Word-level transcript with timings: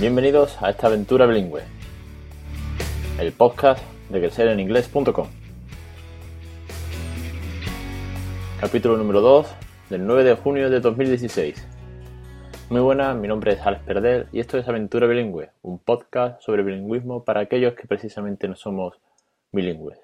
Bienvenidos 0.00 0.60
a 0.60 0.70
esta 0.70 0.88
aventura 0.88 1.24
bilingüe, 1.24 1.62
el 3.20 3.32
podcast 3.32 3.80
de 4.10 4.18
crecereninglés.com. 4.18 5.28
Capítulo 8.60 8.96
número 8.96 9.20
2 9.20 9.46
del 9.90 10.04
9 10.04 10.24
de 10.24 10.34
junio 10.34 10.68
de 10.68 10.80
2016. 10.80 11.68
Muy 12.70 12.80
buenas, 12.80 13.16
mi 13.16 13.28
nombre 13.28 13.52
es 13.52 13.60
Alex 13.60 13.84
Perdel 13.84 14.26
y 14.32 14.40
esto 14.40 14.58
es 14.58 14.66
Aventura 14.66 15.06
Bilingüe, 15.06 15.50
un 15.62 15.78
podcast 15.78 16.42
sobre 16.42 16.64
bilingüismo 16.64 17.22
para 17.22 17.42
aquellos 17.42 17.74
que 17.74 17.86
precisamente 17.86 18.48
no 18.48 18.56
somos 18.56 18.98
bilingües. 19.52 20.00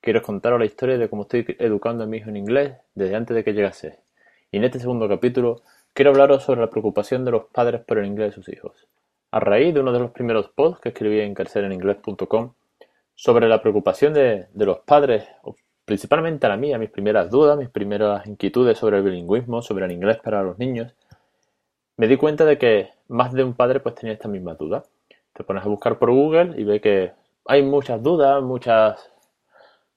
Quiero 0.00 0.20
contaros 0.20 0.58
la 0.58 0.66
historia 0.66 0.98
de 0.98 1.08
cómo 1.08 1.22
estoy 1.22 1.46
educando 1.60 2.02
a 2.02 2.06
mi 2.08 2.16
hijo 2.16 2.28
en 2.28 2.38
inglés 2.38 2.72
desde 2.96 3.14
antes 3.14 3.36
de 3.36 3.44
que 3.44 3.52
llegase. 3.52 4.00
Y 4.50 4.56
en 4.56 4.64
este 4.64 4.80
segundo 4.80 5.08
capítulo 5.08 5.62
quiero 5.94 6.10
hablaros 6.10 6.42
sobre 6.42 6.60
la 6.60 6.70
preocupación 6.70 7.24
de 7.24 7.30
los 7.30 7.44
padres 7.44 7.82
por 7.82 7.98
el 7.98 8.06
inglés 8.06 8.30
de 8.30 8.34
sus 8.34 8.48
hijos. 8.48 8.88
A 9.32 9.40
raíz 9.40 9.72
de 9.72 9.80
uno 9.80 9.92
de 9.92 9.98
los 9.98 10.10
primeros 10.10 10.50
posts 10.50 10.78
que 10.78 10.90
escribí 10.90 11.20
en 11.20 11.32
carceleningles.com 11.32 12.52
sobre 13.14 13.48
la 13.48 13.62
preocupación 13.62 14.12
de, 14.12 14.48
los 14.54 14.80
padres, 14.80 15.26
principalmente 15.86 16.44
a 16.44 16.50
la 16.50 16.58
mía, 16.58 16.76
mis 16.76 16.90
primeras 16.90 17.30
dudas, 17.30 17.56
mis 17.56 17.70
primeras 17.70 18.26
inquietudes 18.26 18.76
sobre 18.76 18.98
el 18.98 19.04
bilingüismo, 19.04 19.62
sobre 19.62 19.86
el 19.86 19.92
inglés 19.92 20.18
para 20.22 20.42
los 20.42 20.58
niños, 20.58 20.94
me 21.96 22.08
di 22.08 22.18
cuenta 22.18 22.44
de 22.44 22.58
que 22.58 22.90
más 23.08 23.32
de 23.32 23.42
un 23.42 23.54
padre 23.54 23.80
pues 23.80 23.94
tenía 23.94 24.12
esta 24.12 24.28
misma 24.28 24.52
duda. 24.52 24.84
Te 25.32 25.44
pones 25.44 25.64
a 25.64 25.68
buscar 25.68 25.98
por 25.98 26.10
Google 26.10 26.60
y 26.60 26.64
ve 26.64 26.82
que 26.82 27.12
hay 27.46 27.62
muchas 27.62 28.02
dudas, 28.02 28.42
muchas, 28.42 29.10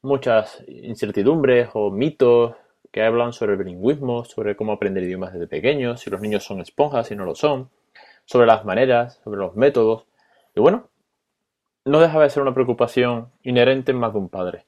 muchas 0.02 0.64
incertidumbres 0.66 1.72
o 1.74 1.92
mitos 1.92 2.56
que 2.90 3.04
hablan 3.04 3.34
sobre 3.34 3.52
el 3.52 3.58
bilingüismo, 3.58 4.24
sobre 4.24 4.56
cómo 4.56 4.72
aprender 4.72 5.04
idiomas 5.04 5.34
desde 5.34 5.48
pequeños, 5.48 6.00
si 6.00 6.10
los 6.10 6.22
niños 6.22 6.46
son 6.46 6.62
esponjas, 6.62 7.08
si 7.08 7.18
no 7.18 7.26
lo 7.26 7.36
son 7.36 7.70
sobre 8.26 8.48
las 8.48 8.66
maneras, 8.66 9.22
sobre 9.24 9.40
los 9.40 9.56
métodos. 9.56 10.06
Y 10.56 10.60
bueno, 10.60 10.90
no 11.86 12.00
deja 12.00 12.20
de 12.20 12.30
ser 12.30 12.42
una 12.42 12.54
preocupación 12.54 13.30
inherente 13.44 13.92
en 13.92 14.00
más 14.00 14.14
de 14.14 14.20
un 14.20 14.30
padre. 14.30 14.66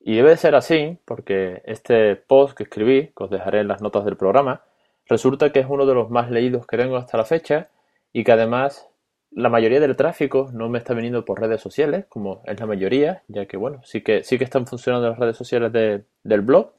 Y 0.00 0.16
debe 0.16 0.30
de 0.30 0.36
ser 0.36 0.54
así, 0.54 0.98
porque 1.04 1.62
este 1.64 2.16
post 2.16 2.56
que 2.56 2.64
escribí, 2.64 3.12
que 3.16 3.24
os 3.24 3.30
dejaré 3.30 3.60
en 3.60 3.68
las 3.68 3.80
notas 3.80 4.04
del 4.04 4.16
programa, 4.16 4.62
resulta 5.06 5.50
que 5.50 5.60
es 5.60 5.66
uno 5.68 5.86
de 5.86 5.94
los 5.94 6.10
más 6.10 6.30
leídos 6.30 6.66
que 6.66 6.76
tengo 6.76 6.96
hasta 6.96 7.16
la 7.16 7.24
fecha 7.24 7.68
y 8.12 8.22
que 8.22 8.32
además 8.32 8.88
la 9.30 9.48
mayoría 9.48 9.80
del 9.80 9.96
tráfico 9.96 10.50
no 10.52 10.68
me 10.68 10.78
está 10.78 10.94
viniendo 10.94 11.24
por 11.24 11.40
redes 11.40 11.60
sociales, 11.60 12.06
como 12.08 12.42
es 12.46 12.60
la 12.60 12.66
mayoría, 12.66 13.22
ya 13.28 13.46
que 13.46 13.56
bueno, 13.56 13.80
sí 13.82 14.02
que, 14.02 14.22
sí 14.22 14.38
que 14.38 14.44
están 14.44 14.66
funcionando 14.66 15.08
las 15.08 15.18
redes 15.18 15.36
sociales 15.36 15.72
del 15.72 16.40
blog, 16.42 16.72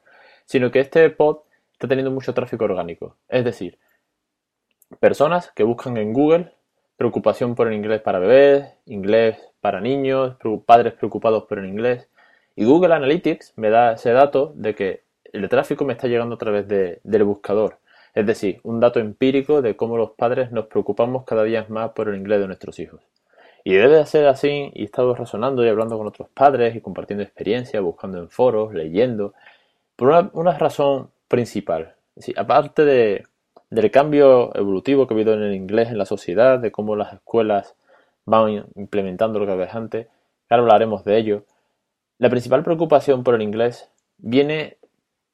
sino 0.45 0.71
que 0.71 0.79
este 0.79 1.09
post 1.09 1.45
está 1.73 1.87
teniendo 1.87 2.11
mucho 2.11 2.33
tráfico 2.33 2.63
orgánico. 2.65 3.17
Es 3.27 3.43
decir, 3.43 3.77
Personas 4.99 5.51
que 5.55 5.63
buscan 5.63 5.97
en 5.97 6.13
Google 6.13 6.51
preocupación 6.97 7.55
por 7.55 7.67
el 7.67 7.73
inglés 7.73 8.01
para 8.01 8.19
bebés, 8.19 8.73
inglés 8.85 9.37
para 9.61 9.81
niños, 9.81 10.37
padres 10.65 10.93
preocupados 10.93 11.43
por 11.45 11.59
el 11.59 11.65
inglés. 11.65 12.07
Y 12.55 12.65
Google 12.65 12.93
Analytics 12.93 13.53
me 13.57 13.69
da 13.69 13.93
ese 13.93 14.11
dato 14.11 14.53
de 14.55 14.75
que 14.75 15.03
el 15.33 15.49
tráfico 15.49 15.83
me 15.83 15.93
está 15.93 16.07
llegando 16.07 16.35
a 16.35 16.37
través 16.37 16.67
del 16.67 17.23
buscador. 17.23 17.79
Es 18.13 18.25
decir, 18.25 18.61
un 18.63 18.79
dato 18.79 18.99
empírico 18.99 19.61
de 19.61 19.75
cómo 19.75 19.97
los 19.97 20.11
padres 20.11 20.51
nos 20.51 20.67
preocupamos 20.67 21.25
cada 21.25 21.43
día 21.43 21.65
más 21.67 21.91
por 21.91 22.07
el 22.07 22.15
inglés 22.15 22.39
de 22.39 22.47
nuestros 22.47 22.79
hijos. 22.79 23.01
Y 23.65 23.73
debe 23.73 23.97
de 23.97 24.05
ser 24.05 24.27
así, 24.27 24.71
y 24.73 24.83
he 24.83 24.85
estado 24.85 25.15
razonando 25.15 25.65
y 25.65 25.67
hablando 25.67 25.97
con 25.97 26.07
otros 26.07 26.29
padres 26.29 26.75
y 26.75 26.81
compartiendo 26.81 27.23
experiencias, 27.23 27.81
buscando 27.83 28.19
en 28.19 28.29
foros, 28.29 28.73
leyendo, 28.73 29.33
por 29.95 30.29
una, 30.33 30.57
razón 30.57 31.09
principal. 31.27 31.95
aparte 32.37 32.85
de, 32.85 33.25
del 33.69 33.91
cambio 33.91 34.55
evolutivo 34.55 35.07
que 35.07 35.13
ha 35.13 35.15
habido 35.15 35.33
en 35.33 35.43
el 35.43 35.55
inglés 35.55 35.89
en 35.89 35.97
la 35.97 36.05
sociedad, 36.05 36.59
de 36.59 36.71
cómo 36.71 36.95
las 36.95 37.13
escuelas 37.13 37.75
van 38.25 38.65
implementando 38.75 39.39
lo 39.39 39.45
que 39.45 39.51
había 39.51 39.71
antes. 39.71 40.07
Ahora 40.49 40.63
hablaremos 40.63 41.03
de 41.03 41.17
ello. 41.17 41.43
La 42.17 42.29
principal 42.29 42.63
preocupación 42.63 43.23
por 43.23 43.35
el 43.35 43.41
inglés 43.41 43.89
viene 44.17 44.77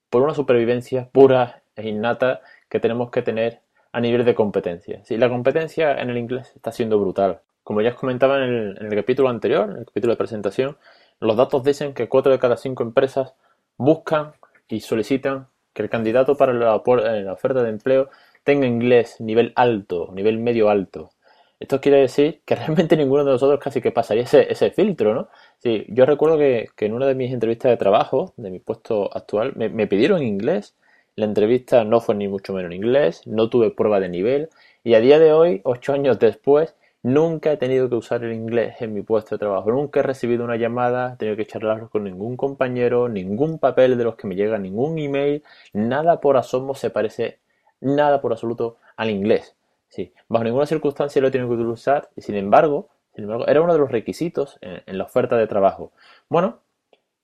por 0.09 0.21
una 0.23 0.33
supervivencia 0.33 1.09
pura 1.11 1.61
e 1.75 1.87
innata 1.87 2.41
que 2.69 2.79
tenemos 2.79 3.11
que 3.11 3.21
tener 3.21 3.61
a 3.91 3.99
nivel 3.99 4.25
de 4.25 4.35
competencia. 4.35 5.03
Si 5.03 5.17
la 5.17 5.29
competencia 5.29 5.99
en 5.99 6.09
el 6.09 6.17
inglés 6.17 6.51
está 6.55 6.71
siendo 6.71 6.99
brutal. 6.99 7.41
Como 7.63 7.81
ya 7.81 7.89
os 7.89 7.95
comentaba 7.95 8.37
en 8.37 8.43
el, 8.43 8.77
en 8.79 8.87
el 8.87 8.95
capítulo 8.95 9.29
anterior, 9.29 9.69
en 9.69 9.77
el 9.77 9.85
capítulo 9.85 10.13
de 10.13 10.17
presentación, 10.17 10.77
los 11.19 11.37
datos 11.37 11.63
dicen 11.63 11.93
que 11.93 12.09
4 12.09 12.31
de 12.31 12.39
cada 12.39 12.57
5 12.57 12.81
empresas 12.83 13.35
buscan 13.77 14.33
y 14.67 14.79
solicitan 14.79 15.47
que 15.73 15.83
el 15.83 15.89
candidato 15.89 16.35
para 16.35 16.53
la, 16.53 16.75
oferta 16.75 17.63
de 17.63 17.69
empleo 17.69 18.09
tenga 18.43 18.67
inglés 18.67 19.19
nivel 19.19 19.53
alto, 19.55 20.09
nivel 20.13 20.39
medio 20.39 20.69
alto. 20.69 21.11
Esto 21.59 21.79
quiere 21.79 21.99
decir 21.99 22.41
que 22.45 22.55
realmente 22.55 22.97
ninguno 22.97 23.23
de 23.23 23.31
nosotros 23.31 23.59
casi 23.59 23.81
que 23.81 23.91
pasaría 23.91 24.23
ese, 24.23 24.51
ese 24.51 24.71
filtro, 24.71 25.13
¿no? 25.13 25.29
Sí, 25.59 25.85
yo 25.89 26.05
recuerdo 26.05 26.37
que, 26.37 26.69
en 26.79 26.93
una 26.93 27.07
de 27.07 27.15
mis 27.15 27.31
entrevistas 27.31 27.71
de 27.71 27.77
trabajo, 27.77 28.33
de 28.37 28.49
mi 28.49 28.59
puesto 28.59 29.15
actual, 29.15 29.53
me, 29.55 29.69
me 29.69 29.87
pidieron 29.87 30.23
inglés. 30.23 30.75
La 31.15 31.25
entrevista 31.25 31.83
no 31.83 31.99
fue 32.01 32.15
ni 32.15 32.27
mucho 32.27 32.53
menos 32.53 32.71
en 32.71 32.77
inglés, 32.77 33.27
no 33.27 33.49
tuve 33.49 33.71
prueba 33.71 33.99
de 33.99 34.09
nivel 34.09 34.49
y 34.83 34.95
a 34.95 34.99
día 34.99 35.19
de 35.19 35.31
hoy, 35.31 35.61
ocho 35.63 35.93
años 35.93 36.17
después, 36.19 36.75
Nunca 37.03 37.51
he 37.51 37.57
tenido 37.57 37.89
que 37.89 37.95
usar 37.95 38.23
el 38.23 38.33
inglés 38.33 38.75
en 38.79 38.93
mi 38.93 39.01
puesto 39.01 39.33
de 39.35 39.39
trabajo. 39.39 39.71
Nunca 39.71 40.01
he 40.01 40.03
recibido 40.03 40.43
una 40.43 40.55
llamada, 40.55 41.13
he 41.13 41.17
tenido 41.17 41.35
que 41.35 41.47
charlarlo 41.47 41.89
con 41.89 42.03
ningún 42.03 42.37
compañero, 42.37 43.09
ningún 43.09 43.57
papel 43.57 43.97
de 43.97 44.03
los 44.03 44.15
que 44.15 44.27
me 44.27 44.35
llega, 44.35 44.59
ningún 44.59 44.99
email. 44.99 45.43
Nada 45.73 46.21
por 46.21 46.37
asomo 46.37 46.75
se 46.75 46.91
parece, 46.91 47.39
nada 47.79 48.21
por 48.21 48.31
absoluto 48.33 48.77
al 48.97 49.09
inglés. 49.09 49.55
Sí, 49.89 50.13
bajo 50.29 50.43
ninguna 50.43 50.67
circunstancia 50.67 51.21
lo 51.21 51.29
he 51.29 51.31
tenido 51.31 51.49
que 51.49 51.55
utilizar 51.55 52.09
y 52.15 52.21
sin 52.21 52.35
embargo, 52.35 52.89
sin 53.15 53.23
embargo, 53.25 53.47
era 53.47 53.61
uno 53.61 53.73
de 53.73 53.79
los 53.79 53.91
requisitos 53.91 54.57
en, 54.61 54.97
la 54.97 55.03
oferta 55.03 55.37
de 55.37 55.47
trabajo. 55.47 55.91
Bueno, 56.29 56.59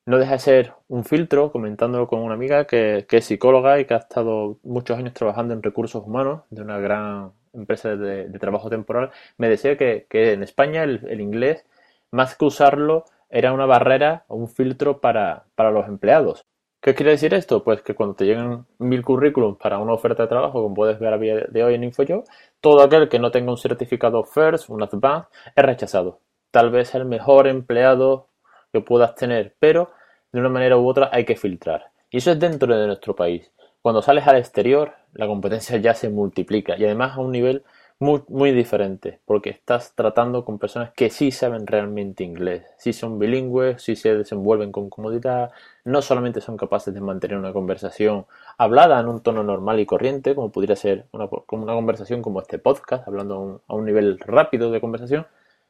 no 0.05 0.17
deja 0.17 0.33
de 0.33 0.39
ser 0.39 0.73
un 0.87 1.05
filtro, 1.05 1.51
comentándolo 1.51 2.07
con 2.07 2.19
una 2.21 2.33
amiga 2.33 2.65
que, 2.65 3.05
que, 3.07 3.17
es 3.17 3.25
psicóloga 3.25 3.79
y 3.79 3.85
que 3.85 3.93
ha 3.93 3.97
estado 3.97 4.57
muchos 4.63 4.97
años 4.97 5.13
trabajando 5.13 5.53
en 5.53 5.63
recursos 5.63 6.03
humanos 6.03 6.41
de 6.49 6.61
una 6.61 6.79
gran 6.79 7.31
empresa 7.57 7.95
de, 7.95 8.25
trabajo 8.39 8.69
temporal, 8.69 9.11
me 9.37 9.49
decía 9.49 9.77
que, 9.77 10.07
en 10.11 10.43
España 10.43 10.83
el, 10.83 11.21
inglés, 11.21 11.65
más 12.11 12.35
que 12.35 12.45
usarlo, 12.45 13.05
era 13.29 13.53
una 13.53 13.65
barrera 13.65 14.23
o 14.27 14.35
un 14.35 14.47
filtro 14.47 14.99
para, 15.01 15.45
los 15.57 15.87
empleados. 15.87 16.45
¿Qué 16.81 16.93
quiere 16.95 17.11
decir 17.11 17.33
esto? 17.33 17.63
Pues 17.63 17.81
que 17.81 17.95
cuando 17.95 18.15
te 18.15 18.25
llegan 18.25 18.65
mil 18.77 19.03
currículums 19.03 19.57
para 19.57 19.79
una 19.79 19.93
oferta 19.93 20.23
de 20.23 20.29
trabajo, 20.29 20.61
como 20.61 20.75
puedes 20.75 20.99
ver 20.99 21.13
a 21.13 21.17
día 21.17 21.45
de 21.49 21.63
hoy 21.63 21.73
en 21.73 21.83
InfoJo, 21.83 22.23
todo 22.61 22.81
aquel 22.83 23.09
que 23.09 23.19
no 23.19 23.31
tenga 23.31 23.51
un 23.51 23.57
certificado 23.57 24.23
FIRST, 24.23 24.69
un 24.69 24.83
Advanced, 24.83 25.29
es 25.55 25.65
rechazado. 25.65 26.21
Tal 26.51 26.69
vez 26.69 26.95
el 26.95 27.05
mejor 27.05 27.47
empleado 27.47 28.29
que 28.71 28.81
puedas 28.81 29.15
tener, 29.15 29.55
pero 29.59 29.89
de 30.31 30.39
una 30.39 30.49
manera 30.49 30.77
u 30.77 30.87
otra 30.87 31.09
hay 31.11 31.25
que 31.25 31.35
filtrar. 31.35 31.91
Y 32.09 32.17
eso 32.17 32.31
es 32.31 32.39
dentro 32.39 32.77
de 32.77 32.87
nuestro 32.87 33.15
país. 33.15 33.51
Cuando 33.87 34.01
sales 34.01 34.27
al 34.27 34.35
exterior, 34.35 34.95
la 35.13 35.27
competencia 35.27 35.77
ya 35.77 35.93
se 35.93 36.09
multiplica 36.09 36.77
y 36.77 36.83
además 36.83 37.15
a 37.15 37.21
un 37.21 37.31
nivel 37.31 37.63
muy, 37.99 38.21
muy 38.27 38.51
diferente, 38.51 39.21
porque 39.23 39.49
estás 39.49 39.93
tratando 39.95 40.43
con 40.43 40.59
personas 40.59 40.91
que 40.91 41.09
sí 41.09 41.31
saben 41.31 41.65
realmente 41.65 42.25
inglés, 42.25 42.65
sí 42.77 42.91
son 42.91 43.17
bilingües, 43.17 43.81
sí 43.81 43.95
se 43.95 44.13
desenvuelven 44.13 44.73
con 44.73 44.89
comodidad, 44.89 45.51
no 45.85 46.01
solamente 46.01 46.41
son 46.41 46.57
capaces 46.57 46.93
de 46.93 46.99
mantener 46.99 47.37
una 47.37 47.53
conversación 47.53 48.25
hablada 48.57 48.99
en 48.99 49.07
un 49.07 49.21
tono 49.21 49.41
normal 49.41 49.79
y 49.79 49.85
corriente, 49.85 50.35
como 50.35 50.51
podría 50.51 50.75
ser 50.75 51.05
una, 51.13 51.29
una 51.51 51.73
conversación 51.73 52.21
como 52.21 52.41
este 52.41 52.59
podcast, 52.59 53.07
hablando 53.07 53.61
a 53.65 53.73
un, 53.73 53.85
nivel 53.85 54.19
rápido 54.19 54.69
de 54.69 54.81
conversación, 54.81 55.27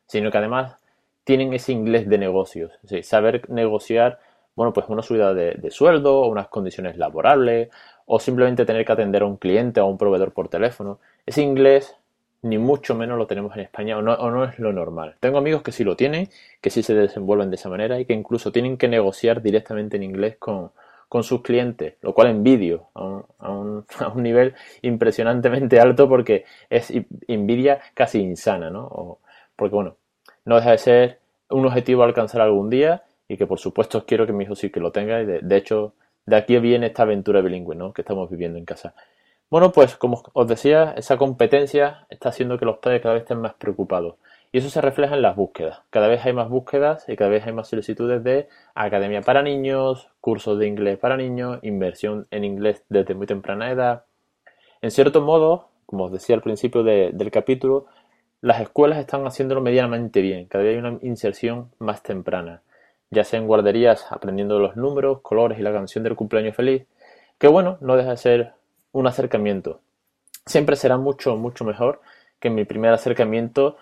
sino 0.08 0.32
que 0.32 0.40
además 0.40 0.78
tienen 1.24 1.54
ese 1.54 1.72
inglés 1.72 2.10
de 2.10 2.18
negocios, 2.18 2.72
saber 3.04 3.48
negociar 3.48 4.18
bueno, 4.56 4.74
pues 4.74 4.88
una 4.90 5.04
subida 5.04 5.36
de, 5.36 5.52
de, 5.52 5.70
sueldo, 5.70 6.26
unas 6.26 6.48
condiciones 6.48 6.98
laborables, 6.98 7.70
o 8.08 8.20
simplemente 8.20 8.66
tener 8.66 8.86
que 8.86 8.94
atender 8.94 9.22
a 9.22 9.26
un 9.26 9.36
cliente 9.36 9.82
o 9.82 9.84
a 9.84 9.88
un 9.88 9.98
proveedor 9.98 10.32
por 10.32 10.48
teléfono. 10.48 11.00
Ese 11.26 11.42
inglés 11.42 11.96
ni 12.42 12.58
mucho 12.58 12.96
menos 12.96 13.18
lo 13.18 13.28
tenemos 13.28 13.54
en 13.56 13.62
España 13.62 13.98
o 13.98 14.02
no, 14.02 14.16
no, 14.32 14.46
es 14.46 14.58
lo 14.60 14.72
normal. 14.72 15.16
Tengo 15.20 15.38
amigos 15.38 15.62
que 15.62 15.74
sí 15.74 15.84
lo 15.84 15.98
tienen, 15.98 16.30
que 16.62 16.70
sí 16.70 16.84
se 16.84 16.96
desenvuelven 16.96 17.50
de 17.50 17.58
esa 17.58 17.68
manera 17.68 18.00
y 18.00 18.06
que 18.06 18.14
incluso 18.14 18.52
tienen 18.52 18.78
que 18.78 18.88
negociar 18.88 19.42
directamente 19.42 19.98
en 19.98 20.04
inglés 20.04 20.38
con, 20.38 20.72
sus 21.22 21.42
clientes, 21.42 21.96
lo 22.02 22.14
cual 22.14 22.30
envidio 22.30 22.88
a 22.94 23.04
un, 23.04 23.26
a, 23.40 23.52
un, 23.52 23.86
a 24.00 24.08
un, 24.08 24.24
nivel 24.24 24.56
impresionantemente 24.84 25.80
alto 25.80 26.08
porque 26.08 26.46
es 26.70 26.94
envidia 27.28 27.82
casi 27.94 28.22
insana, 28.22 28.70
¿no? 28.70 29.20
porque 29.58 29.76
bueno, 29.76 29.98
no 30.46 30.56
deja 30.56 30.72
de 30.72 30.78
ser 30.78 31.20
un 31.50 31.66
objetivo 31.66 32.04
alcanzar 32.04 32.40
algún 32.40 32.70
día 32.70 33.04
y 33.28 33.36
que 33.36 33.48
por 33.48 33.60
supuesto 33.60 34.06
quiero 34.06 34.26
que 34.26 34.32
mi 34.32 34.46
hijo 34.46 34.56
sí 34.56 34.70
que 34.70 34.80
lo 34.80 34.92
tenga 34.92 35.22
y 35.22 35.26
de 35.26 35.58
hecho 35.58 35.94
de 36.28 36.36
aquí 36.36 36.60
viene 36.60 36.88
esta 36.88 37.04
aventura 37.04 37.42
bilingüe 37.42 37.76
¿no? 37.76 37.94
que 37.94 38.02
estamos 38.02 38.30
viviendo 38.30 38.60
en 38.60 38.66
casa. 38.66 38.94
Bueno, 39.50 39.72
pues 39.72 39.96
como 39.96 40.22
os 40.34 40.48
decía, 40.48 40.94
esa 40.98 41.18
competencia 41.18 42.06
está 42.10 42.30
haciendo 42.30 42.60
que 42.60 42.66
los 42.66 42.78
padres 42.78 43.02
cada 43.02 43.14
vez 43.14 43.24
estén 43.24 43.40
más 43.40 43.54
preocupados. 43.54 44.16
Y 44.52 44.60
eso 44.60 44.70
se 44.70 44.82
refleja 44.82 45.16
en 45.16 45.22
las 45.22 45.38
búsquedas. 45.38 45.82
Cada 45.90 46.08
vez 46.08 46.26
hay 46.26 46.34
más 46.34 46.50
búsquedas 46.50 47.08
y 47.08 47.16
cada 47.16 47.30
vez 47.30 47.48
hay 47.48 47.54
más 47.54 47.70
solicitudes 47.70 48.24
de 48.24 48.50
academia 48.76 49.22
para 49.22 49.42
niños, 49.42 50.10
cursos 50.20 50.60
de 50.60 50.68
inglés 50.68 50.98
para 50.98 51.16
niños, 51.16 51.60
inversión 51.64 52.28
en 52.30 52.44
inglés 52.44 52.84
desde 52.90 53.14
muy 53.16 53.26
temprana 53.26 53.72
edad. 53.72 54.04
En 54.82 54.92
cierto 54.92 55.22
modo, 55.22 55.70
como 55.86 56.06
os 56.06 56.12
decía 56.12 56.36
al 56.36 56.42
principio 56.42 56.84
del 56.84 57.32
capítulo, 57.32 57.86
las 58.42 58.60
escuelas 58.62 59.00
están 59.00 59.26
haciéndolo 59.26 59.62
medianamente 59.62 60.22
bien, 60.22 60.46
cada 60.46 60.64
vez 60.64 60.74
hay 60.74 60.80
una 60.80 61.00
inserción 61.02 61.72
más 61.80 62.04
temprana, 62.04 62.62
ya 63.10 63.24
sea 63.24 63.40
en 63.40 63.48
guarderías 63.48 64.12
aprendiendo 64.12 64.60
los 64.60 64.76
números, 64.76 65.22
colores 65.22 65.60
y 65.60 65.62
la 65.62 65.72
canción 65.72 66.04
del 66.04 66.16
cumpleaños 66.16 66.56
feliz, 66.56 66.86
que 67.38 67.48
bueno, 67.48 67.78
no 67.82 67.96
deja 67.96 68.12
de 68.12 68.18
ser 68.18 68.54
un 68.92 69.08
acercamiento. 69.08 69.82
Siempre 70.46 70.76
será 70.76 70.98
mucho, 70.98 71.36
mucho 71.36 71.66
mejor 71.66 72.02
que 72.40 72.50
mi 72.50 72.66
primer 72.66 72.94
acercamiento 72.94 73.78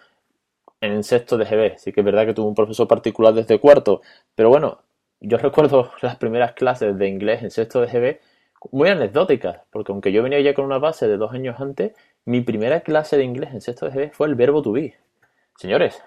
en 0.82 1.04
sexto 1.04 1.38
de 1.38 1.46
GB. 1.46 1.78
Sí 1.78 1.92
que 1.94 2.02
es 2.02 2.06
verdad 2.06 2.26
que 2.26 2.34
tuve 2.34 2.48
un 2.48 2.56
profesor 2.56 2.88
particular 2.88 3.34
desde 3.34 3.60
cuarto, 3.60 4.02
pero 4.36 4.50
bueno, 4.50 4.82
yo 5.20 5.38
recuerdo 5.38 5.92
las 6.02 6.18
primeras 6.18 6.54
clases 6.54 6.98
de 6.98 7.08
inglés 7.08 7.44
en 7.44 7.52
sexto 7.52 7.82
de 7.82 7.88
GB 7.88 8.20
muy 8.72 8.90
anecdóticas, 8.90 9.60
porque 9.70 9.92
aunque 9.92 10.12
yo 10.12 10.24
venía 10.24 10.40
ya 10.42 10.54
con 10.54 10.66
una 10.66 10.80
base 10.80 11.08
de 11.08 11.18
dos 11.18 11.34
años 11.34 11.60
antes, 11.60 11.94
mi 12.26 12.42
primera 12.42 12.82
clase 12.82 13.18
de 13.18 13.24
inglés 13.24 13.54
en 13.54 13.62
sexto 13.62 13.88
de 13.88 13.92
GB 13.92 14.14
fue 14.14 14.28
el 14.28 14.36
verbo 14.36 14.62
to 14.62 14.72
be. 14.72 14.96
Señores, 15.58 16.02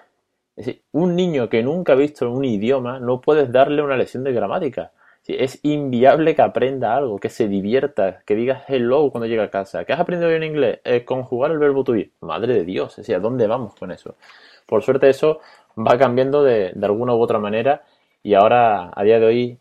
un 0.93 1.17
niño 1.17 1.49
que 1.49 1.63
nunca 1.63 1.93
ha 1.93 1.97
visto 1.97 2.31
un 2.31 2.45
idioma 2.45 2.99
no 2.99 3.21
puedes 3.21 3.51
darle 3.53 3.83
una 3.83 3.97
lección 3.97 4.25
de 4.25 4.33
gramática. 4.33 4.93
Es 5.27 5.61
inviable 5.63 6.35
que 6.35 6.41
aprenda 6.41 6.97
algo, 6.97 7.19
que 7.19 7.29
se 7.29 7.49
divierta, 7.49 8.21
que 8.25 8.35
digas 8.35 8.65
hello 8.67 9.11
cuando 9.11 9.27
llega 9.27 9.45
a 9.45 9.51
casa. 9.51 9.85
¿Qué 9.85 9.93
has 9.93 10.01
aprendido 10.01 10.31
hoy 10.31 10.37
en 10.37 10.45
inglés? 10.45 10.81
Eh, 10.85 11.05
conjugar 11.05 11.51
el 11.51 11.59
verbo 11.59 11.85
to 11.85 11.93
be. 11.93 12.11
Madre 12.21 12.55
de 12.55 12.65
Dios, 12.65 12.99
¿a 12.99 13.19
dónde 13.19 13.47
vamos 13.47 13.75
con 13.75 13.91
eso? 13.91 14.15
Por 14.67 14.83
suerte 14.83 15.11
eso 15.11 15.41
va 15.77 15.99
cambiando 15.99 16.43
de, 16.43 16.73
de 16.75 16.87
alguna 16.87 17.15
u 17.15 17.21
otra 17.21 17.39
manera 17.39 17.83
y 18.23 18.35
ahora 18.35 18.91
a 18.95 19.03
día 19.05 19.21
de 19.21 19.27
hoy 19.27 19.59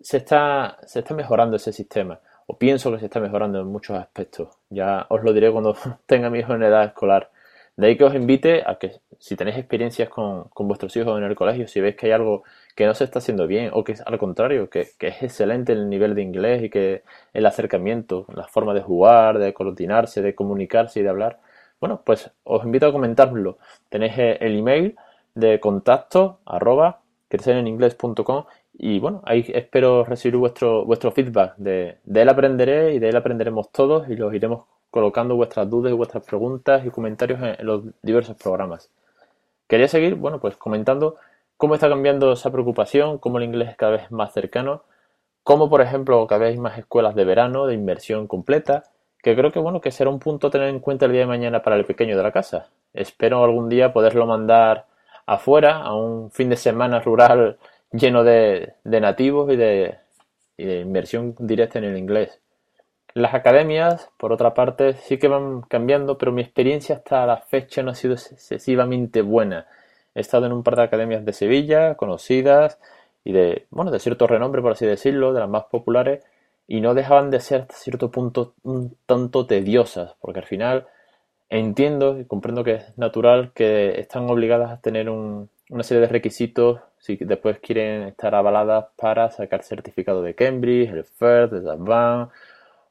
se 0.00 0.18
está, 0.18 0.78
se 0.86 1.00
está 1.00 1.14
mejorando 1.14 1.56
ese 1.56 1.72
sistema, 1.72 2.20
o 2.46 2.56
pienso 2.56 2.92
que 2.92 2.98
se 2.98 3.06
está 3.06 3.20
mejorando 3.20 3.60
en 3.60 3.66
muchos 3.66 3.96
aspectos. 3.96 4.48
Ya 4.70 5.06
os 5.08 5.22
lo 5.22 5.32
diré 5.32 5.50
cuando 5.50 5.76
tenga 6.06 6.30
mi 6.30 6.40
hijo 6.40 6.54
en 6.54 6.62
edad 6.62 6.84
escolar. 6.84 7.30
De 7.76 7.88
ahí 7.88 7.96
que 7.96 8.04
os 8.04 8.14
invite 8.14 8.62
a 8.66 8.78
que 8.78 9.00
si 9.18 9.36
tenéis 9.36 9.58
experiencias 9.58 10.08
con, 10.08 10.44
con, 10.48 10.66
vuestros 10.66 10.96
hijos 10.96 11.18
en 11.18 11.24
el 11.24 11.34
colegio, 11.34 11.68
si 11.68 11.80
veis 11.80 11.94
que 11.96 12.06
hay 12.06 12.12
algo 12.12 12.42
que 12.74 12.86
no 12.86 12.94
se 12.94 13.04
está 13.04 13.18
haciendo 13.18 13.46
bien 13.46 13.70
o 13.72 13.84
que 13.84 13.92
es 13.92 14.00
al 14.06 14.18
contrario, 14.18 14.70
que, 14.70 14.80
es 14.80 15.22
excelente 15.22 15.72
el 15.72 15.88
nivel 15.90 16.14
de 16.14 16.22
inglés 16.22 16.62
y 16.62 16.70
que 16.70 17.02
el 17.34 17.46
acercamiento, 17.46 18.26
la 18.34 18.48
forma 18.48 18.72
de 18.74 18.82
jugar, 18.82 19.38
de 19.38 19.52
coordinarse, 19.52 20.22
de 20.22 20.34
comunicarse 20.34 21.00
y 21.00 21.02
de 21.02 21.10
hablar, 21.10 21.40
bueno, 21.80 22.02
pues 22.04 22.30
os 22.44 22.64
invito 22.64 22.86
a 22.86 22.92
comentarlo. 22.92 23.58
Tenéis 23.90 24.14
el 24.16 24.58
email 24.58 24.96
de 25.34 25.60
contacto 25.60 26.40
arroba 26.46 27.00
crecereningles.com 27.28 28.44
y 28.78 28.98
bueno, 29.00 29.22
ahí 29.24 29.44
espero 29.54 30.04
recibir 30.04 30.36
vuestro, 30.38 30.84
vuestro 30.86 31.12
feedback. 31.12 31.54
De, 31.56 31.98
de 32.04 32.22
él 32.22 32.28
aprenderé 32.28 32.94
y 32.94 32.98
de 32.98 33.08
él 33.10 33.16
aprenderemos 33.16 33.70
todos 33.70 34.08
y 34.08 34.16
los 34.16 34.32
iremos 34.34 34.66
colocando 34.96 35.36
vuestras 35.36 35.68
dudas 35.68 35.92
y 35.92 35.94
vuestras 35.94 36.24
preguntas 36.24 36.86
y 36.86 36.88
comentarios 36.88 37.38
en, 37.42 37.66
los 37.66 37.82
diversos 38.00 38.34
programas. 38.34 38.90
Quería 39.68 39.88
seguir, 39.88 40.14
bueno, 40.14 40.40
pues 40.40 40.56
comentando 40.56 41.16
cómo 41.58 41.74
está 41.74 41.90
cambiando 41.90 42.32
esa 42.32 42.50
preocupación, 42.50 43.18
cómo 43.18 43.36
el 43.36 43.44
inglés 43.44 43.68
es 43.68 43.76
cada 43.76 43.92
vez 43.92 44.10
más 44.10 44.32
cercano, 44.32 44.84
cómo, 45.42 45.68
por 45.68 45.82
ejemplo, 45.82 46.26
cada 46.26 46.46
vez 46.46 46.54
hay 46.54 46.58
más 46.58 46.78
escuelas 46.78 47.14
de 47.14 47.26
verano 47.26 47.66
de 47.66 47.74
inversión 47.74 48.26
completa, 48.26 48.84
que 49.22 49.36
creo 49.36 49.52
que, 49.52 49.58
bueno, 49.58 49.82
que 49.82 49.90
será 49.90 50.08
un 50.08 50.18
punto 50.18 50.46
a 50.46 50.50
tener 50.50 50.68
en 50.70 50.80
cuenta 50.80 51.04
el 51.04 51.12
día 51.12 51.20
de 51.20 51.26
mañana 51.26 51.60
para 51.62 51.76
el 51.76 51.84
pequeño 51.84 52.16
de 52.16 52.22
la 52.22 52.32
casa. 52.32 52.70
Espero 52.94 53.44
algún 53.44 53.68
día 53.68 53.92
poderlo 53.92 54.24
mandar 54.24 54.86
afuera 55.26 55.82
a 55.82 55.94
un 55.94 56.30
fin 56.30 56.48
de 56.48 56.56
semana 56.56 57.00
rural 57.00 57.58
lleno 57.92 58.24
de, 58.24 58.72
nativos 58.82 59.52
y 59.52 59.56
de, 59.56 59.98
inversión 60.56 61.34
directa 61.38 61.80
en 61.80 61.84
el 61.84 61.98
inglés. 61.98 62.40
Las 63.16 63.32
academias, 63.32 64.10
por 64.18 64.30
otra 64.30 64.52
parte, 64.52 64.92
sí 64.92 65.16
que 65.16 65.26
van 65.26 65.62
cambiando, 65.62 66.18
pero 66.18 66.32
mi 66.32 66.42
experiencia 66.42 66.96
hasta 66.96 67.24
la 67.24 67.38
fecha 67.38 67.82
no 67.82 67.92
ha 67.92 67.94
sido 67.94 68.12
excesivamente 68.12 69.22
buena. 69.22 69.66
He 70.14 70.20
estado 70.20 70.44
en 70.44 70.52
un 70.52 70.62
par 70.62 70.76
de 70.76 70.82
academias 70.82 71.24
de 71.24 71.32
Sevilla, 71.32 71.94
conocidas 71.94 72.78
y 73.24 73.32
de, 73.32 73.64
bueno, 73.70 73.90
de 73.90 74.00
cierto 74.00 74.26
renombre, 74.26 74.60
por 74.60 74.72
así 74.72 74.84
decirlo, 74.84 75.32
de 75.32 75.40
las 75.40 75.48
más 75.48 75.64
populares, 75.64 76.22
y 76.68 76.82
no 76.82 76.92
dejaban 76.92 77.30
de 77.30 77.40
ser 77.40 77.62
hasta 77.62 77.76
cierto 77.76 78.10
punto 78.10 78.52
un 78.64 78.94
tanto 79.06 79.46
tediosas, 79.46 80.14
porque 80.20 80.40
al 80.40 80.46
final 80.46 80.86
entiendo 81.48 82.20
y 82.20 82.26
comprendo 82.26 82.64
que 82.64 82.74
es 82.74 82.98
natural 82.98 83.52
que 83.54 83.98
están 83.98 84.28
obligadas 84.28 84.72
a 84.72 84.80
tener 84.82 85.08
una 85.08 85.82
serie 85.84 86.02
de 86.02 86.08
requisitos 86.08 86.80
si 86.98 87.16
después 87.16 87.60
quieren 87.60 88.02
estar 88.02 88.34
avaladas 88.34 88.88
para 88.94 89.30
sacar 89.30 89.62
certificado 89.62 90.20
de 90.20 90.34
Cambridge, 90.34 90.90
el 90.90 91.04
FIRST, 91.04 91.54
el 91.54 91.68
Advanced, 91.70 92.34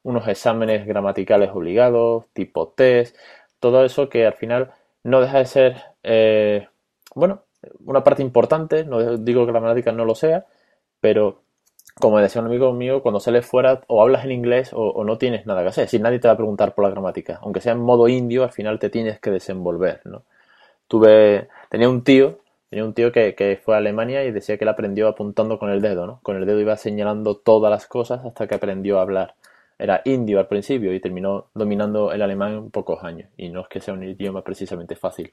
unos 0.06 0.28
exámenes 0.28 0.86
gramaticales 0.86 1.50
obligados, 1.52 2.26
tipo 2.32 2.68
test, 2.68 3.16
todo 3.60 3.84
eso 3.84 4.08
que 4.08 4.26
al 4.26 4.34
final 4.34 4.70
no 5.02 5.20
deja 5.20 5.38
de 5.38 5.46
ser, 5.46 5.76
eh, 6.02 6.68
bueno, 7.14 7.42
una 7.84 8.04
parte 8.04 8.22
importante, 8.22 8.84
no 8.84 9.18
digo 9.18 9.46
que 9.46 9.52
la 9.52 9.60
gramática 9.60 9.92
no 9.92 10.04
lo 10.04 10.14
sea, 10.14 10.46
pero 11.00 11.42
como 12.00 12.18
decía 12.20 12.40
un 12.40 12.48
amigo 12.48 12.72
mío, 12.72 13.02
cuando 13.02 13.20
sales 13.20 13.46
fuera 13.46 13.80
o 13.88 14.02
hablas 14.02 14.24
en 14.24 14.32
inglés 14.32 14.70
o, 14.72 15.02
no 15.04 15.18
tienes 15.18 15.46
nada 15.46 15.62
que 15.62 15.68
hacer, 15.70 15.88
si 15.88 15.98
nadie 15.98 16.20
te 16.20 16.28
va 16.28 16.34
a 16.34 16.36
preguntar 16.36 16.74
por 16.74 16.84
la 16.84 16.90
gramática, 16.90 17.40
aunque 17.42 17.60
sea 17.60 17.72
en 17.72 17.80
modo 17.80 18.06
indio, 18.08 18.44
al 18.44 18.52
final 18.52 18.78
te 18.78 18.90
tienes 18.90 19.18
que 19.20 19.30
desenvolver, 19.30 20.02
¿no? 20.04 20.22
Tuve, 20.88 21.48
tenía 21.70 21.88
un 21.88 22.04
tío 22.04 22.38
Tenía 22.68 22.84
un 22.84 22.94
tío 22.94 23.12
que, 23.12 23.60
fue 23.64 23.74
a 23.74 23.78
Alemania 23.78 24.24
y 24.24 24.32
decía 24.32 24.58
que 24.58 24.64
él 24.64 24.68
aprendió 24.68 25.08
apuntando 25.08 25.58
con 25.58 25.70
el 25.70 25.80
dedo, 25.80 26.06
¿no? 26.06 26.20
Con 26.22 26.36
el 26.36 26.46
dedo 26.46 26.60
iba 26.60 26.76
señalando 26.76 27.36
todas 27.36 27.70
las 27.70 27.86
cosas 27.86 28.24
hasta 28.24 28.48
que 28.48 28.56
aprendió 28.56 28.98
a 28.98 29.02
hablar. 29.02 29.34
Era 29.78 30.02
indio 30.04 30.38
al 30.38 30.48
principio 30.48 30.92
y 30.94 31.00
terminó 31.00 31.48
dominando 31.54 32.12
el 32.12 32.22
alemán 32.22 32.54
en 32.54 32.70
pocos 32.70 33.04
años. 33.04 33.30
Y 33.36 33.48
no 33.50 33.60
es 33.60 33.68
que 33.68 33.80
sea 33.80 33.94
un 33.94 34.02
idioma 34.02 34.42
precisamente 34.42 34.96
fácil. 34.96 35.32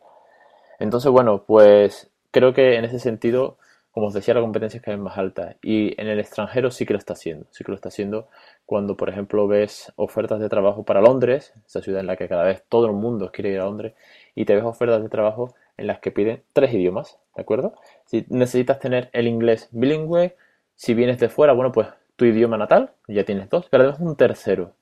Entonces, 0.80 1.12
bueno, 1.12 1.44
pues 1.46 2.12
creo 2.32 2.54
que 2.54 2.76
en 2.76 2.86
ese 2.86 3.00
sentido, 3.00 3.58
como 3.92 4.08
os 4.08 4.14
decía, 4.14 4.34
la 4.34 4.42
competencia 4.42 4.78
es 4.78 4.84
cada 4.84 4.98
vez 4.98 5.04
más 5.04 5.18
alta. 5.18 5.56
Y 5.62 6.00
en 6.02 6.08
el 6.08 6.20
extranjero 6.20 6.72
sí 6.72 6.86
que 6.86 6.94
lo 6.94 7.00
está 7.00 7.14
haciendo. 7.14 7.46
Sí 7.52 7.64
que 7.64 7.72
lo 7.72 7.76
está 7.76 7.90
haciendo 7.90 8.28
cuando, 8.66 8.98
por 8.98 9.10
ejemplo, 9.10 9.48
ves 9.48 9.92
ofertas 9.96 10.40
de 10.40 10.50
trabajo 10.50 10.84
para 10.84 11.02
Londres, 11.02 11.54
esa 11.66 11.82
ciudad 11.82 12.00
en 12.00 12.08
la 12.08 12.16
que 12.16 12.28
cada 12.28 12.44
vez 12.44 12.64
todo 12.70 12.88
el 12.88 12.94
mundo 12.94 13.32
quiere 13.32 13.52
ir 13.52 13.60
a 13.60 13.66
Londres, 13.66 13.94
y 14.36 14.46
te 14.46 14.56
ves 14.56 14.64
ofertas 14.64 15.02
de 15.04 15.10
trabajo 15.10 15.54
en 15.78 15.88
las 15.88 16.00
que 16.00 16.12
piden 16.12 16.44
tres 16.54 16.74
idiomas, 16.74 17.20
¿de 17.36 17.42
acuerdo? 17.42 17.76
Si 18.06 18.26
necesitas 18.30 18.80
tener 18.80 19.10
el 19.14 19.28
inglés 19.28 19.70
bilingüe, 19.72 20.36
si 20.76 20.94
vienes 20.94 21.20
de 21.20 21.30
fuera, 21.30 21.54
bueno, 21.54 21.72
pues 21.72 21.88
tu 22.16 22.26
idioma 22.26 22.58
natal, 22.58 22.92
ya 23.08 23.24
tienes 23.24 23.50
dos, 23.50 23.68
pero 23.70 23.84
además 23.84 24.00
un 24.02 24.16
tercero. 24.16 24.74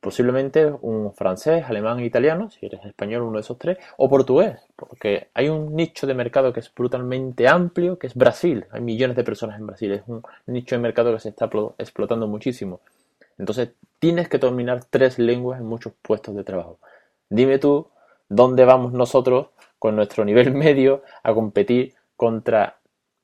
Posiblemente 0.00 0.66
un 0.66 1.12
francés, 1.14 1.64
alemán 1.64 2.00
e 2.00 2.04
italiano, 2.04 2.50
si 2.50 2.66
eres 2.66 2.84
español, 2.84 3.22
uno 3.22 3.34
de 3.34 3.42
esos 3.42 3.56
tres, 3.56 3.78
o 3.96 4.08
portugués, 4.08 4.58
porque 4.74 5.28
hay 5.32 5.48
un 5.48 5.76
nicho 5.76 6.08
de 6.08 6.14
mercado 6.14 6.52
que 6.52 6.58
es 6.58 6.74
brutalmente 6.74 7.46
amplio, 7.46 7.98
que 8.00 8.08
es 8.08 8.14
Brasil. 8.16 8.66
Hay 8.72 8.80
millones 8.80 9.16
de 9.16 9.22
personas 9.22 9.60
en 9.60 9.66
Brasil, 9.66 9.92
es 9.92 10.02
un 10.08 10.22
nicho 10.46 10.74
de 10.74 10.82
mercado 10.82 11.12
que 11.12 11.20
se 11.20 11.28
está 11.28 11.48
explotando 11.78 12.26
muchísimo. 12.26 12.80
Entonces, 13.38 13.70
tienes 14.00 14.28
que 14.28 14.38
dominar 14.38 14.84
tres 14.84 15.20
lenguas 15.20 15.60
en 15.60 15.66
muchos 15.66 15.92
puestos 16.02 16.34
de 16.34 16.42
trabajo. 16.42 16.78
Dime 17.28 17.58
tú, 17.58 17.86
¿dónde 18.28 18.64
vamos 18.64 18.92
nosotros 18.92 19.50
con 19.78 19.94
nuestro 19.94 20.24
nivel 20.24 20.52
medio 20.54 21.02
a 21.22 21.32
competir 21.32 21.94
contra 22.16 22.78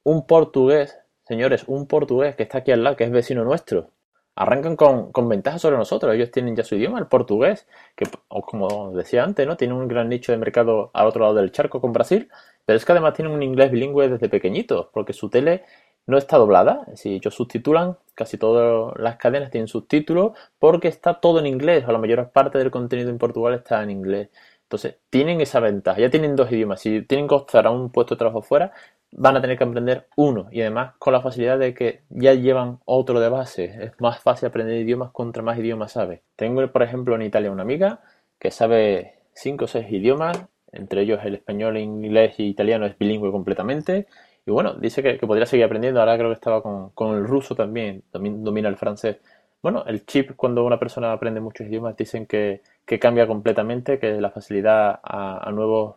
un 0.04 0.26
portugués, 0.26 0.96
señores, 1.28 1.64
un 1.66 1.86
portugués 1.86 2.34
que 2.36 2.42
está 2.44 2.58
aquí 2.58 2.72
al 2.72 2.82
lado, 2.82 2.96
que 2.96 3.04
es 3.04 3.10
vecino 3.10 3.44
nuestro. 3.44 3.90
Arrancan 4.34 4.76
con, 4.76 5.12
con 5.12 5.28
ventaja 5.28 5.58
sobre 5.58 5.76
nosotros, 5.76 6.14
ellos 6.14 6.30
tienen 6.30 6.56
ya 6.56 6.64
su 6.64 6.76
idioma, 6.76 6.98
el 6.98 7.06
portugués, 7.06 7.66
que 7.96 8.06
como 8.28 8.92
decía 8.92 9.24
antes, 9.24 9.46
¿no? 9.46 9.56
Tiene 9.56 9.74
un 9.74 9.88
gran 9.88 10.08
nicho 10.08 10.32
de 10.32 10.38
mercado 10.38 10.90
al 10.94 11.06
otro 11.06 11.22
lado 11.22 11.34
del 11.34 11.52
charco 11.52 11.80
con 11.80 11.92
Brasil, 11.92 12.28
pero 12.64 12.76
es 12.76 12.84
que 12.84 12.92
además 12.92 13.14
tienen 13.14 13.34
un 13.34 13.42
inglés 13.42 13.70
bilingüe 13.70 14.08
desde 14.08 14.28
pequeñitos, 14.28 14.88
porque 14.92 15.12
su 15.12 15.28
tele 15.28 15.64
no 16.06 16.16
está 16.16 16.38
doblada, 16.38 16.86
si 16.94 17.14
ellos 17.14 17.34
subtitulan, 17.34 17.98
casi 18.14 18.38
todas 18.38 18.96
las 18.98 19.16
cadenas 19.16 19.50
tienen 19.50 19.68
subtítulos, 19.68 20.32
porque 20.58 20.88
está 20.88 21.20
todo 21.20 21.40
en 21.40 21.46
inglés, 21.46 21.84
o 21.86 21.92
la 21.92 21.98
mayor 21.98 22.30
parte 22.30 22.58
del 22.58 22.70
contenido 22.70 23.10
en 23.10 23.18
Portugal 23.18 23.54
está 23.54 23.82
en 23.82 23.90
inglés. 23.90 24.30
Entonces, 24.68 24.96
tienen 25.08 25.40
esa 25.40 25.60
ventaja, 25.60 25.98
ya 25.98 26.10
tienen 26.10 26.36
dos 26.36 26.52
idiomas. 26.52 26.80
Si 26.80 27.00
tienen 27.00 27.26
que 27.26 27.34
optar 27.34 27.66
a 27.66 27.70
un 27.70 27.90
puesto 27.90 28.14
de 28.14 28.18
trabajo 28.18 28.42
fuera, 28.42 28.72
van 29.12 29.34
a 29.36 29.40
tener 29.40 29.56
que 29.56 29.64
aprender 29.64 30.06
uno 30.16 30.48
y 30.50 30.60
además 30.60 30.94
con 30.98 31.14
la 31.14 31.22
facilidad 31.22 31.58
de 31.58 31.72
que 31.72 32.02
ya 32.10 32.34
llevan 32.34 32.78
otro 32.84 33.18
de 33.18 33.30
base. 33.30 33.64
Es 33.64 33.92
más 33.98 34.20
fácil 34.20 34.48
aprender 34.48 34.76
idiomas 34.76 35.10
contra 35.12 35.42
más 35.42 35.58
idiomas 35.58 35.92
sabe. 35.92 36.22
Tengo, 36.36 36.66
por 36.70 36.82
ejemplo, 36.82 37.14
en 37.14 37.22
Italia 37.22 37.50
una 37.50 37.62
amiga 37.62 38.00
que 38.38 38.50
sabe 38.50 39.14
cinco 39.32 39.64
o 39.64 39.68
seis 39.68 39.90
idiomas, 39.90 40.36
entre 40.72 41.00
ellos 41.02 41.20
el 41.24 41.36
español, 41.36 41.78
inglés 41.78 42.34
y 42.38 42.44
italiano 42.48 42.84
es 42.84 42.98
bilingüe 42.98 43.30
completamente. 43.30 44.06
Y 44.46 44.50
bueno, 44.50 44.74
dice 44.74 45.02
que, 45.02 45.14
podría 45.26 45.46
seguir 45.46 45.64
aprendiendo. 45.64 46.00
Ahora 46.00 46.16
creo 46.18 46.28
que 46.28 46.34
estaba 46.34 46.62
con, 46.62 46.90
con 46.90 47.16
el 47.16 47.24
ruso 47.24 47.54
también 47.54 48.02
domina 48.12 48.68
el 48.68 48.76
francés. 48.76 49.16
Bueno, 49.62 49.84
el 49.86 50.06
chip 50.06 50.36
cuando 50.36 50.64
una 50.64 50.78
persona 50.78 51.12
aprende 51.12 51.40
muchos 51.40 51.66
idiomas 51.66 51.96
dicen 51.96 52.26
que, 52.26 52.62
cambia 53.00 53.26
completamente, 53.26 53.98
que 53.98 54.20
la 54.20 54.30
facilidad 54.30 55.00
a, 55.02 55.50
nuevos, 55.52 55.96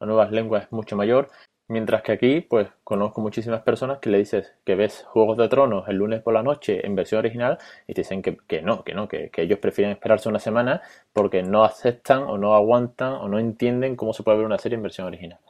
a 0.00 0.06
nuevas 0.06 0.30
lenguas 0.30 0.64
es 0.64 0.72
mucho 0.72 0.96
mayor. 0.96 1.28
Mientras 1.66 2.02
que 2.02 2.12
aquí, 2.12 2.40
pues 2.42 2.68
conozco 2.84 3.20
muchísimas 3.20 3.62
personas 3.62 3.98
que 3.98 4.10
le 4.10 4.18
dices 4.18 4.54
que 4.64 4.74
ves 4.74 5.04
Juegos 5.08 5.38
de 5.38 5.48
Tronos 5.48 5.88
el 5.88 5.96
lunes 5.96 6.22
por 6.22 6.34
la 6.34 6.42
noche 6.42 6.86
en 6.86 6.94
versión 6.94 7.20
original 7.20 7.58
y 7.86 7.94
te 7.94 8.02
dicen 8.02 8.22
que, 8.22 8.62
no, 8.62 8.84
que 8.84 8.94
no, 8.94 9.08
que, 9.08 9.30
ellos 9.36 9.58
prefieren 9.58 9.92
esperarse 9.92 10.28
una 10.28 10.38
semana 10.38 10.82
porque 11.12 11.42
no 11.42 11.64
aceptan 11.64 12.22
o 12.24 12.38
no 12.38 12.54
aguantan 12.54 13.14
o 13.14 13.28
no 13.28 13.38
entienden 13.38 13.96
cómo 13.96 14.12
se 14.12 14.22
puede 14.22 14.38
ver 14.38 14.46
una 14.46 14.58
serie 14.58 14.76
en 14.76 14.82
versión 14.82 15.06
original. 15.06 15.40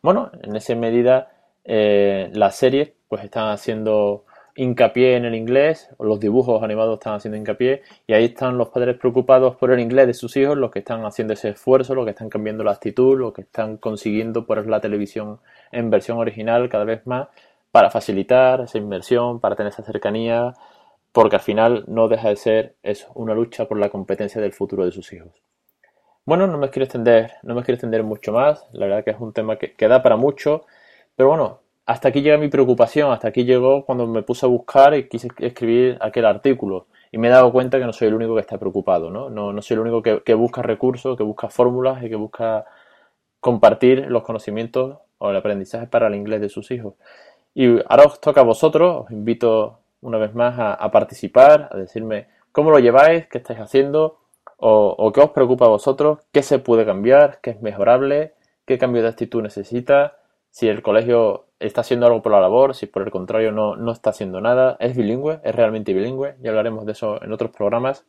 Bueno, 0.00 0.30
en 0.42 0.54
esa 0.56 0.74
medida 0.76 1.32
eh, 1.64 2.30
las 2.32 2.56
series 2.56 2.92
pues 3.08 3.24
están 3.24 3.50
haciendo 3.50 4.24
hincapié 4.56 5.16
en 5.16 5.24
el 5.24 5.34
inglés, 5.34 5.90
los 5.98 6.20
dibujos 6.20 6.62
animados 6.62 6.94
están 6.94 7.14
haciendo 7.14 7.36
hincapié 7.36 7.82
y 8.06 8.12
ahí 8.12 8.26
están 8.26 8.56
los 8.56 8.68
padres 8.68 8.96
preocupados 8.96 9.56
por 9.56 9.72
el 9.72 9.80
inglés 9.80 10.06
de 10.06 10.14
sus 10.14 10.36
hijos, 10.36 10.56
los 10.56 10.70
que 10.70 10.80
están 10.80 11.04
haciendo 11.04 11.34
ese 11.34 11.50
esfuerzo, 11.50 11.94
los 11.94 12.04
que 12.04 12.10
están 12.10 12.28
cambiando 12.28 12.62
la 12.62 12.72
actitud, 12.72 13.18
los 13.18 13.32
que 13.32 13.42
están 13.42 13.78
consiguiendo 13.78 14.46
poner 14.46 14.66
la 14.66 14.80
televisión 14.80 15.40
en 15.72 15.90
versión 15.90 16.18
original 16.18 16.68
cada 16.68 16.84
vez 16.84 17.06
más 17.06 17.28
para 17.72 17.90
facilitar 17.90 18.60
esa 18.60 18.78
inversión, 18.78 19.40
para 19.40 19.56
tener 19.56 19.72
esa 19.72 19.82
cercanía, 19.82 20.54
porque 21.10 21.36
al 21.36 21.42
final 21.42 21.84
no 21.88 22.06
deja 22.08 22.28
de 22.28 22.36
ser 22.36 22.76
es 22.82 23.08
una 23.14 23.34
lucha 23.34 23.66
por 23.66 23.78
la 23.78 23.88
competencia 23.88 24.40
del 24.40 24.52
futuro 24.52 24.84
de 24.84 24.92
sus 24.92 25.12
hijos. 25.12 25.42
Bueno, 26.24 26.46
no 26.46 26.56
me 26.56 26.70
quiero 26.70 26.84
extender, 26.84 27.32
no 27.42 27.54
me 27.54 27.62
quiero 27.62 27.74
extender 27.74 28.04
mucho 28.04 28.32
más, 28.32 28.64
la 28.72 28.86
verdad 28.86 29.04
que 29.04 29.10
es 29.10 29.20
un 29.20 29.32
tema 29.32 29.56
que, 29.56 29.74
que 29.74 29.88
da 29.88 30.02
para 30.02 30.16
mucho, 30.16 30.64
pero 31.16 31.28
bueno, 31.30 31.63
hasta 31.86 32.08
aquí 32.08 32.22
llega 32.22 32.38
mi 32.38 32.48
preocupación, 32.48 33.12
hasta 33.12 33.28
aquí 33.28 33.44
llegó 33.44 33.84
cuando 33.84 34.06
me 34.06 34.22
puse 34.22 34.46
a 34.46 34.48
buscar 34.48 34.94
y 34.94 35.08
quise 35.08 35.28
escribir 35.38 35.98
aquel 36.00 36.24
artículo. 36.24 36.86
Y 37.12 37.18
me 37.18 37.28
he 37.28 37.30
dado 37.30 37.52
cuenta 37.52 37.78
que 37.78 37.84
no 37.84 37.92
soy 37.92 38.08
el 38.08 38.14
único 38.14 38.34
que 38.34 38.40
está 38.40 38.58
preocupado, 38.58 39.10
¿no? 39.10 39.30
No, 39.30 39.62
soy 39.62 39.74
el 39.74 39.80
único 39.80 40.02
que, 40.02 40.34
busca 40.34 40.62
recursos, 40.62 41.16
que 41.16 41.22
busca 41.22 41.48
fórmulas 41.48 42.02
y 42.02 42.08
que 42.08 42.16
busca 42.16 42.64
compartir 43.38 44.06
los 44.08 44.22
conocimientos 44.22 44.98
o 45.18 45.30
el 45.30 45.36
aprendizaje 45.36 45.86
para 45.86 46.08
el 46.08 46.14
inglés 46.14 46.40
de 46.40 46.48
sus 46.48 46.70
hijos. 46.70 46.94
Y 47.54 47.78
ahora 47.88 48.04
os 48.06 48.20
toca 48.20 48.40
a 48.40 48.44
vosotros, 48.44 49.04
os 49.04 49.10
invito 49.10 49.78
una 50.00 50.18
vez 50.18 50.34
más 50.34 50.56
a, 50.58 50.90
participar, 50.90 51.68
a 51.70 51.76
decirme 51.76 52.28
cómo 52.50 52.70
lo 52.70 52.78
lleváis, 52.78 53.26
qué 53.28 53.38
estáis 53.38 53.60
haciendo 53.60 54.18
o, 54.56 54.94
o, 54.98 55.12
qué 55.12 55.20
os 55.20 55.30
preocupa 55.30 55.66
a 55.66 55.68
vosotros, 55.68 56.18
qué 56.32 56.42
se 56.42 56.58
puede 56.58 56.84
cambiar, 56.84 57.40
qué 57.42 57.50
es 57.50 57.62
mejorable, 57.62 58.34
qué 58.66 58.78
cambio 58.78 59.02
de 59.02 59.08
actitud 59.08 59.42
necesita, 59.42 60.16
si 60.50 60.68
el 60.68 60.82
colegio 60.82 61.46
está 61.66 61.82
haciendo 61.82 62.06
algo 62.06 62.22
por 62.22 62.32
la 62.32 62.40
labor, 62.40 62.74
si 62.74 62.86
por 62.86 63.02
el 63.02 63.10
contrario 63.10 63.52
no, 63.52 63.76
no 63.76 63.92
está 63.92 64.10
haciendo 64.10 64.40
nada, 64.40 64.76
es 64.80 64.96
bilingüe, 64.96 65.40
es 65.42 65.54
realmente 65.54 65.92
bilingüe, 65.92 66.36
ya 66.40 66.50
hablaremos 66.50 66.86
de 66.86 66.92
eso 66.92 67.22
en 67.22 67.32
otros 67.32 67.50
programas. 67.50 68.04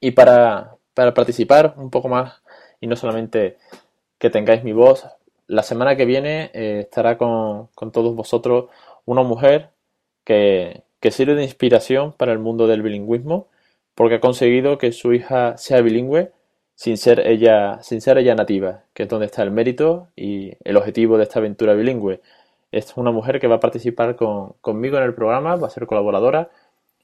Y 0.00 0.12
para, 0.12 0.76
participar 0.94 1.74
un 1.76 1.90
poco 1.90 2.08
más 2.08 2.42
y 2.80 2.86
no 2.86 2.96
solamente 2.96 3.58
que 4.18 4.30
tengáis 4.30 4.64
mi 4.64 4.72
voz, 4.72 5.06
la 5.46 5.62
semana 5.62 5.96
que 5.96 6.04
viene 6.04 6.50
eh, 6.54 6.80
estará 6.80 7.18
con, 7.18 7.68
todos 7.92 8.14
vosotros 8.14 8.70
una 9.04 9.22
mujer 9.22 9.70
que, 10.24 10.82
que 11.00 11.10
sirve 11.10 11.34
de 11.34 11.44
inspiración 11.44 12.12
para 12.12 12.32
el 12.32 12.38
mundo 12.38 12.66
del 12.66 12.82
bilingüismo 12.82 13.48
porque 13.94 14.16
ha 14.16 14.20
conseguido 14.20 14.78
que 14.78 14.92
su 14.92 15.12
hija 15.14 15.56
sea 15.56 15.80
bilingüe 15.80 16.30
sin 16.76 16.98
ser 16.98 17.20
ella, 17.26 17.82
sin 17.82 18.00
ser 18.00 18.18
ella 18.18 18.34
nativa, 18.34 18.84
que 18.92 19.04
es 19.04 19.08
donde 19.08 19.26
está 19.26 19.42
el 19.42 19.50
mérito 19.50 20.08
y 20.14 20.52
el 20.62 20.76
objetivo 20.76 21.16
de 21.16 21.24
esta 21.24 21.40
aventura 21.40 21.74
bilingüe. 21.74 22.20
Es 22.70 22.96
una 22.96 23.10
mujer 23.10 23.40
que 23.40 23.46
va 23.46 23.56
a 23.56 23.60
participar 23.60 24.16
conmigo 24.16 24.96
en 24.98 25.04
el 25.04 25.14
programa, 25.14 25.56
va 25.56 25.66
a 25.68 25.70
ser 25.70 25.86
colaboradora 25.86 26.50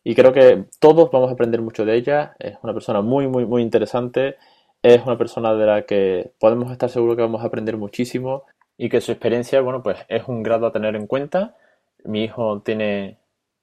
y 0.05 0.15
creo 0.15 0.33
que 0.33 0.65
todos 0.81 1.11
vamos 1.11 1.31
a 1.31 1.35
aprender 1.35 1.63
mucho 1.63 1.85
de 1.85 1.97
ella. 1.97 2.35
Es 2.39 2.59
una 2.63 2.73
persona 2.73 3.03
muy, 3.03 3.29
muy, 3.29 3.47
muy 3.47 3.63
interesante. 3.63 4.37
Es 4.83 5.05
una 5.07 5.17
persona 5.17 5.55
de 5.55 5.67
la 5.67 5.83
que 5.83 6.33
podemos 6.41 6.73
estar 6.73 6.91
seguros 6.91 7.17
que 7.17 7.23
vamos 7.23 7.43
a 7.43 7.47
aprender 7.47 7.77
muchísimo 7.77 8.45
y 8.77 8.89
que 8.89 9.01
su 9.01 9.13
experiencia, 9.13 9.61
bueno, 9.61 9.83
pues 9.83 9.99
es 10.09 10.27
un 10.27 10.43
grado 10.43 10.67
a 10.67 10.73
tener 10.73 10.97
en 10.97 11.07
cuenta. 11.07 11.57
Mi 12.05 12.25
hijo 12.25 12.61
tiene 12.63 13.19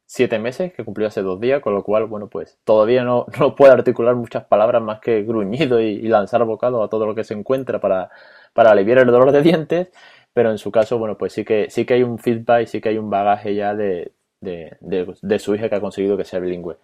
siete 0.06 0.39
meses, 0.39 0.74
que 0.74 0.84
cumplió 0.86 1.08
hace 1.08 1.22
dos 1.22 1.39
días, 1.39 1.62
con 1.62 1.74
lo 1.75 1.84
cual, 1.84 2.06
bueno, 2.06 2.29
pues 2.29 2.58
todavía 2.63 3.03
no, 3.03 3.25
no 3.39 3.56
puede 3.56 3.74
articular 3.74 4.15
muchas 4.15 4.46
palabras 4.46 4.82
más 4.82 5.00
que 5.01 5.24
gruñido 5.24 5.79
y, 5.82 6.01
lanzar 6.08 6.44
bocado 6.46 6.84
a 6.84 6.89
todo 6.89 7.06
lo 7.06 7.15
que 7.15 7.24
se 7.24 7.34
encuentra 7.34 7.79
para, 7.79 8.10
para 8.53 8.72
aliviar 8.72 9.00
el 9.00 9.08
dolor 9.08 9.32
de 9.32 9.41
dientes, 9.41 9.89
pero 10.33 10.51
en 10.51 10.57
su 10.57 10.71
caso, 10.71 10.98
bueno, 10.98 11.17
pues 11.17 11.33
sí 11.33 11.43
que, 11.45 11.69
sí 11.69 11.86
que 11.86 11.95
hay 11.95 12.03
un 12.03 12.19
feedback 12.19 12.67
sí 12.67 12.81
que 12.81 12.89
hay 12.89 12.98
un 12.98 13.09
bagaje 13.09 13.55
ya 13.55 13.75
de, 13.75 14.13
de, 14.41 15.39
su 15.39 15.55
hija 15.55 15.69
que 15.69 15.75
ha 15.75 15.81
conseguido 15.81 16.17
que 16.17 16.25
sea 16.25 16.39
bilingüe. 16.39 16.77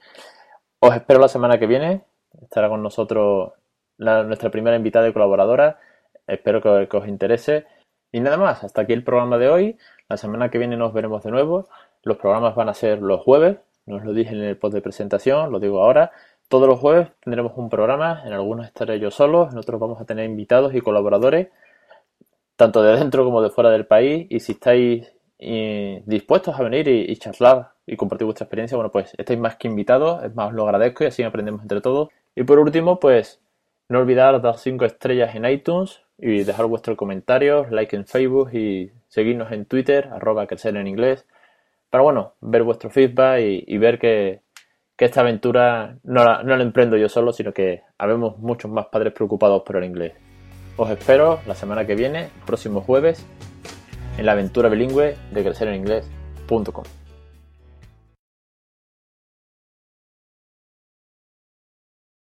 Os 0.80 0.96
espero 0.96 1.20
la 1.20 1.28
semana 1.28 1.60
que 1.60 1.68
viene, 1.68 2.04
estará 2.42 2.70
con 2.70 2.84
nosotros 2.84 3.54
nuestra 3.98 4.50
primera 4.52 4.76
invitada 4.76 5.08
y 5.08 5.14
colaboradora, 5.14 5.80
espero 6.28 6.62
que, 6.62 6.88
que 6.90 6.98
os 6.98 7.08
interese. 7.08 7.66
Y 8.12 8.20
nada 8.20 8.38
más, 8.38 8.64
hasta 8.64 8.82
aquí 8.82 8.94
el 8.94 9.04
programa 9.04 9.38
de 9.38 9.50
hoy. 9.50 9.78
La 10.08 10.18
semana 10.18 10.50
que 10.50 10.58
viene 10.58 10.78
nos 10.78 10.94
veremos 10.94 11.24
de 11.24 11.32
nuevo. 11.32 11.68
Los 12.04 12.18
programas 12.18 12.56
van 12.56 12.70
a 12.70 12.74
ser 12.74 13.02
los 13.02 13.22
jueves, 13.22 13.58
no 13.88 13.98
os 13.98 14.06
lo 14.06 14.14
dije 14.14 14.32
en 14.34 14.42
el 14.42 14.58
post 14.58 14.76
de 14.76 14.82
presentación, 14.82 15.52
lo 15.52 15.60
digo 15.60 15.82
ahora. 15.82 16.12
Todos 16.48 16.68
los 16.68 16.80
jueves 16.80 17.10
tendremos 17.22 17.54
un 17.56 17.70
programa, 17.70 18.22
en 18.26 18.34
algunos 18.34 18.68
estaré 18.68 19.00
yo 19.00 19.10
solo, 19.10 19.50
en 19.52 19.58
otros 19.58 19.80
vamos 19.80 20.00
a 20.00 20.06
tener 20.06 20.26
invitados 20.26 20.76
y 20.76 20.82
colaboradores, 20.82 21.48
tanto 22.56 22.82
de 22.84 22.98
dentro 22.98 23.24
como 23.24 23.42
de 23.42 23.50
fuera 23.50 23.70
del 23.70 23.86
país. 23.86 24.28
Y 24.30 24.40
si 24.40 24.54
estáis 24.54 25.12
eh, 25.40 26.04
dispuestos 26.06 26.60
a 26.60 26.64
venir 26.64 26.88
y, 26.88 27.16
charlar 27.18 27.74
y 27.86 27.96
compartir 27.98 28.26
vuestra 28.26 28.46
experiencia, 28.46 28.78
bueno, 28.78 28.92
pues 28.92 29.14
estáis 29.18 29.40
más 29.40 29.58
que 29.58 29.68
invitados, 29.68 30.24
es 30.24 30.34
más, 30.36 30.48
os 30.50 30.54
lo 30.54 30.64
agradezco 30.64 31.04
y 31.04 31.08
así 31.08 31.24
aprendemos 31.24 31.62
entre 31.62 31.82
todos. 31.82 32.10
Y 32.36 32.44
por 32.44 32.60
último, 32.60 33.00
pues 33.00 33.42
no 33.90 34.00
olvidar 34.00 34.42
dar 34.42 34.58
5 34.58 34.86
estrellas 34.86 35.36
en 35.36 35.46
iTunes 35.46 36.02
y 36.18 36.44
dejar 36.44 36.66
vuestros 36.68 36.98
comentarios, 36.98 37.72
like 37.72 37.96
en 37.96 38.06
Facebook 38.06 38.54
y 38.54 38.92
seguirnos 39.08 39.52
en 39.52 39.66
Twitter, 39.66 40.10
arroba 40.12 40.48
crecer 40.48 40.76
en 40.78 40.88
inglés 40.88 41.26
pero 41.96 42.04
bueno, 42.04 42.34
ver 42.42 42.64
vuestro 42.64 42.90
feedback 42.90 43.40
y, 43.40 43.78
ver 43.78 43.98
que, 43.98 44.42
esta 44.98 45.22
aventura 45.22 45.98
no 46.04 46.26
la, 46.26 46.44
no 46.44 46.58
la 46.58 46.64
emprendo 46.64 46.98
yo 46.98 47.08
solo, 47.08 47.32
sino 47.32 47.54
que 47.54 47.84
habemos 47.98 48.38
muchos 48.38 48.70
más 48.70 48.88
padres 48.88 49.14
preocupados 49.14 49.64
por 49.64 49.78
el 49.78 49.86
inglés. 49.86 50.12
Os 50.78 50.90
espero 50.90 51.40
la 51.46 51.56
semana 51.56 51.88
que 51.88 51.96
viene, 51.96 52.30
próximo 52.46 52.82
jueves, 52.82 53.26
en 54.18 54.26
la 54.26 54.34
aventura 54.34 54.68
bilingüe 54.68 55.16
de 55.32 55.44
crecereninglés.com. 55.44 56.84